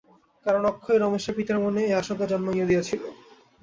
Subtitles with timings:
[0.45, 3.01] কারণ অক্ষয়ই রমেশের পিতার মনে এই আশঙ্কা জন্মাইয়া দিয়াছিল।